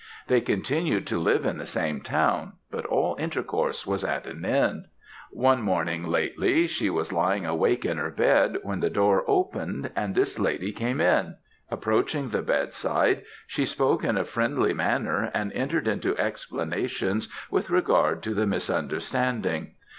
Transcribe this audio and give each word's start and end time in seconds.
They 0.25 0.41
continued 0.41 1.05
to 1.05 1.19
live 1.19 1.45
in 1.45 1.59
the 1.59 1.67
same 1.67 2.01
town, 2.01 2.53
but 2.71 2.87
all 2.87 3.15
intercourse 3.19 3.85
was 3.85 4.03
at 4.03 4.25
an 4.25 4.43
end. 4.43 4.85
"One 5.29 5.61
morning, 5.61 6.07
lately, 6.07 6.65
she 6.65 6.89
was 6.89 7.13
lying 7.13 7.45
awake 7.45 7.85
in 7.85 7.99
her 7.99 8.09
bed, 8.09 8.57
when 8.63 8.79
the 8.79 8.89
door 8.89 9.23
opened, 9.27 9.91
and 9.95 10.15
this 10.15 10.39
lady 10.39 10.71
came 10.71 10.99
in; 11.01 11.35
approaching 11.69 12.29
the 12.29 12.41
bed 12.41 12.73
side, 12.73 13.21
she 13.45 13.63
spoke 13.67 14.03
in 14.03 14.17
a 14.17 14.25
friendly 14.25 14.73
manner, 14.73 15.29
and 15.35 15.53
entered 15.53 15.87
into 15.87 16.17
explanations 16.17 17.27
with 17.51 17.69
regard 17.69 18.23
to 18.23 18.33
the 18.33 18.47
misunderstanding. 18.47 19.75